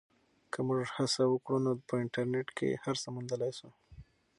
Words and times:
که 0.51 0.59
موږ 0.67 0.81
هڅه 0.95 1.23
وکړو 1.27 1.57
نو 1.65 1.71
په 1.87 1.93
انټرنیټ 2.03 2.47
کې 2.57 2.79
هر 2.83 2.95
څه 3.01 3.07
موندلی 3.15 3.51
سو. 3.57 3.67